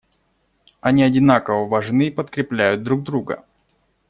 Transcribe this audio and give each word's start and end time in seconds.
Они 0.79 1.03
одинаково 1.03 1.67
важны 1.67 2.07
и 2.07 2.11
подкрепляют 2.11 2.81
друг 2.81 3.03
друга. 3.03 3.45